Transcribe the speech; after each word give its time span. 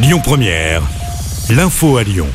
Lyon 0.00 0.20
Première, 0.22 0.80
l'info 1.50 1.96
à 1.96 2.04
Lyon. 2.04 2.28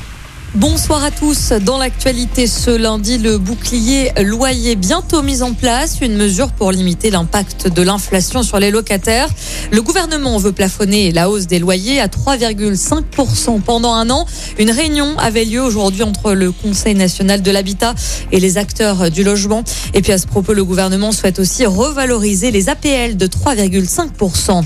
Bonsoir 0.53 1.01
à 1.01 1.11
tous. 1.11 1.53
Dans 1.53 1.77
l'actualité 1.77 2.45
ce 2.45 2.69
lundi, 2.69 3.17
le 3.17 3.37
bouclier 3.37 4.11
loyer 4.21 4.75
bientôt 4.75 5.21
mis 5.21 5.41
en 5.41 5.53
place, 5.53 6.01
une 6.01 6.17
mesure 6.17 6.51
pour 6.51 6.73
limiter 6.73 7.09
l'impact 7.09 7.69
de 7.69 7.81
l'inflation 7.81 8.43
sur 8.43 8.59
les 8.59 8.69
locataires. 8.69 9.29
Le 9.71 9.81
gouvernement 9.81 10.37
veut 10.39 10.51
plafonner 10.51 11.13
la 11.13 11.29
hausse 11.29 11.47
des 11.47 11.59
loyers 11.59 12.01
à 12.01 12.07
3,5% 12.07 13.61
pendant 13.61 13.93
un 13.93 14.09
an. 14.09 14.25
Une 14.59 14.69
réunion 14.69 15.17
avait 15.17 15.45
lieu 15.45 15.61
aujourd'hui 15.61 16.03
entre 16.03 16.33
le 16.33 16.51
Conseil 16.51 16.95
national 16.95 17.41
de 17.41 17.49
l'habitat 17.49 17.95
et 18.33 18.41
les 18.41 18.57
acteurs 18.57 19.09
du 19.09 19.23
logement. 19.23 19.63
Et 19.93 20.01
puis 20.01 20.11
à 20.11 20.17
ce 20.17 20.27
propos, 20.27 20.53
le 20.53 20.65
gouvernement 20.65 21.13
souhaite 21.13 21.39
aussi 21.39 21.65
revaloriser 21.65 22.51
les 22.51 22.67
APL 22.67 23.15
de 23.15 23.25
3,5%. 23.25 24.63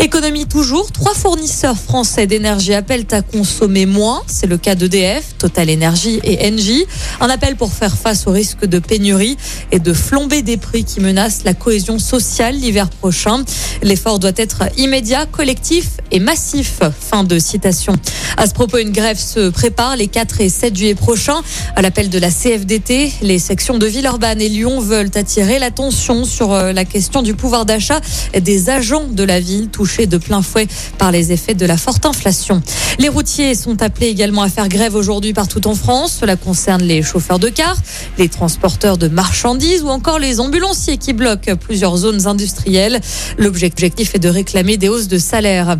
Économie 0.00 0.46
toujours, 0.46 0.92
trois 0.92 1.12
fournisseurs 1.12 1.76
français 1.76 2.28
d'énergie 2.28 2.72
appellent 2.72 3.06
à 3.10 3.20
consommer 3.20 3.84
moins. 3.84 4.22
C'est 4.28 4.46
le 4.46 4.56
cas 4.56 4.76
d'EDF, 4.76 5.36
Total 5.38 5.68
Energy 5.68 6.20
et 6.22 6.48
Engie. 6.48 6.86
Un 7.20 7.28
appel 7.28 7.56
pour 7.56 7.72
faire 7.72 7.96
face 7.96 8.28
au 8.28 8.30
risque 8.30 8.64
de 8.64 8.78
pénurie 8.78 9.36
et 9.72 9.80
de 9.80 9.92
flamber 9.92 10.42
des 10.42 10.56
prix 10.56 10.84
qui 10.84 11.00
menacent 11.00 11.42
la 11.42 11.52
cohésion 11.52 11.98
sociale 11.98 12.54
l'hiver 12.54 12.90
prochain. 12.90 13.42
L'effort 13.82 14.20
doit 14.20 14.32
être 14.36 14.64
immédiat, 14.76 15.26
collectif 15.26 15.96
et 16.12 16.20
massif. 16.20 16.78
Fin 17.00 17.24
de 17.24 17.40
citation. 17.40 17.94
À 18.36 18.46
ce 18.46 18.54
propos, 18.54 18.78
une 18.78 18.92
grève 18.92 19.18
se 19.18 19.50
prépare 19.50 19.96
les 19.96 20.06
4 20.06 20.40
et 20.42 20.48
7 20.48 20.76
juillet 20.76 20.94
prochains. 20.94 21.40
À 21.74 21.82
l'appel 21.82 22.08
de 22.08 22.20
la 22.20 22.30
CFDT, 22.30 23.12
les 23.22 23.40
sections 23.40 23.78
de 23.78 23.86
Villeurbanne 23.86 24.40
et 24.40 24.48
Lyon 24.48 24.78
veulent 24.78 25.10
attirer 25.16 25.58
l'attention 25.58 26.24
sur 26.24 26.52
euh, 26.52 26.72
la 26.72 26.84
question 26.84 27.22
du 27.22 27.34
pouvoir 27.34 27.66
d'achat 27.66 28.00
des 28.38 28.70
agents 28.70 29.08
de 29.10 29.24
la 29.24 29.40
ville 29.40 29.70
de 29.88 30.18
plein 30.18 30.42
fouet 30.42 30.68
par 30.98 31.10
les 31.10 31.32
effets 31.32 31.54
de 31.54 31.64
la 31.64 31.76
forte 31.76 32.04
inflation. 32.04 32.62
Les 32.98 33.08
routiers 33.08 33.54
sont 33.54 33.82
appelés 33.82 34.08
également 34.08 34.42
à 34.42 34.48
faire 34.48 34.68
grève 34.68 34.94
aujourd'hui 34.94 35.32
partout 35.32 35.66
en 35.66 35.74
France. 35.74 36.18
Cela 36.20 36.36
concerne 36.36 36.82
les 36.82 37.02
chauffeurs 37.02 37.38
de 37.38 37.48
car, 37.48 37.76
les 38.18 38.28
transporteurs 38.28 38.98
de 38.98 39.08
marchandises 39.08 39.82
ou 39.82 39.88
encore 39.88 40.18
les 40.18 40.40
ambulanciers 40.40 40.98
qui 40.98 41.12
bloquent 41.12 41.54
plusieurs 41.56 41.96
zones 41.96 42.26
industrielles. 42.26 43.00
L'objectif 43.38 44.14
est 44.14 44.18
de 44.18 44.28
réclamer 44.28 44.76
des 44.76 44.88
hausses 44.88 45.08
de 45.08 45.18
salaire. 45.18 45.78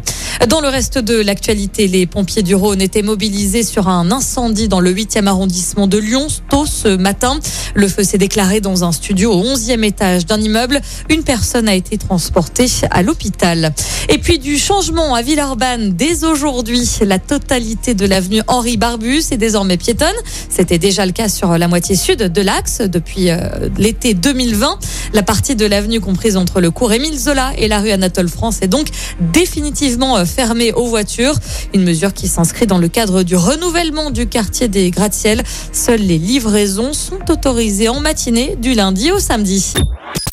Dans 0.49 0.61
le 0.61 0.69
reste 0.69 0.99
de 0.99 1.17
l'actualité, 1.17 1.89
les 1.89 2.07
pompiers 2.07 2.43
du 2.43 2.55
Rhône 2.55 2.81
étaient 2.81 3.03
mobilisés 3.03 3.65
sur 3.65 3.89
un 3.89 4.13
incendie 4.13 4.69
dans 4.69 4.81
le 4.81 4.95
8e 4.95 5.27
arrondissement 5.27 5.89
de 5.89 5.99
Lyon 5.99 6.29
tôt 6.49 6.65
ce 6.65 6.97
matin. 6.97 7.39
Le 7.75 7.89
feu 7.89 8.05
s'est 8.05 8.19
déclaré 8.19 8.61
dans 8.61 8.85
un 8.85 8.93
studio 8.93 9.33
au 9.33 9.43
11e 9.43 9.83
étage 9.83 10.27
d'un 10.27 10.41
immeuble. 10.41 10.81
Une 11.11 11.25
personne 11.25 11.69
a 11.69 11.75
été 11.75 11.99
transportée 11.99 12.67
à 12.91 13.03
l'hôpital. 13.03 13.75
Et 14.09 14.19
puis 14.19 14.39
du 14.39 14.59
changement 14.59 15.15
à 15.15 15.23
Villeurbanne 15.23 15.93
dès 15.93 16.25
aujourd'hui. 16.25 16.89
La 17.03 17.19
totalité 17.19 17.95
de 17.95 18.07
l'avenue 18.07 18.43
Henri 18.47 18.77
Barbus 18.77 19.25
est 19.31 19.37
désormais 19.37 19.77
piétonne. 19.77 20.15
C'était 20.49 20.79
déjà 20.79 21.05
le 21.05 21.13
cas 21.13 21.29
sur 21.29 21.59
la 21.59 21.69
moitié 21.69 21.97
sud 21.97 22.19
de 22.19 22.41
l'axe 22.41 22.81
depuis 22.81 23.31
euh, 23.31 23.39
l'été 23.77 24.15
2020. 24.15 24.79
La 25.13 25.23
partie 25.23 25.57
de 25.57 25.67
l'avenue 25.67 26.01
comprise 26.01 26.37
entre 26.37 26.61
le 26.61 26.71
cours 26.71 26.93
Émile 26.93 27.19
Zola 27.19 27.53
et 27.59 27.69
la 27.69 27.81
rue 27.81 27.91
Anatole 27.91 28.29
France 28.29 28.59
est 28.63 28.69
donc 28.69 28.89
définitivement 29.33 30.17
euh, 30.17 30.25
fermée 30.25 30.73
aux 30.73 30.87
voitures. 30.87 31.35
Une 31.75 31.85
mesure 31.85 32.13
qui 32.13 32.29
s'inscrit 32.29 32.67
dans 32.67 32.79
le 32.79 32.89
cadre 32.89 33.23
du 33.23 33.37
renouvellement 33.37 34.11
du 34.11 34.27
quartier 34.27 34.69
des 34.69 34.91
gratte-ciel. 34.91 35.43
Seules 35.73 36.01
les 36.01 36.19
livraisons 36.19 36.93
sont 36.93 37.31
autorisées 37.31 37.89
en 37.89 38.01
matinée 38.01 38.57
du 38.61 38.75
lundi 38.75 39.11
au 39.11 39.19
samedi. 39.19 39.75